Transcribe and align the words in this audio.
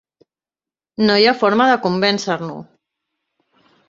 No 1.09 1.17
hi 1.23 1.27
ha 1.31 1.35
forma 1.41 1.67
de 1.71 1.75
convèncer-lo. 1.83 2.57